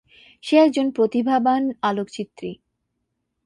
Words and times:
সে 0.43 0.55
একজন 0.57 0.87
প্রতিভাবান 0.91 1.61
আলোকচিত্রী। 1.81 2.51